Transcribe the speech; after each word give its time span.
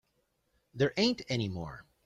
There 0.73 0.95
ain't 0.97 1.21
any 1.29 1.47
more. 1.47 1.85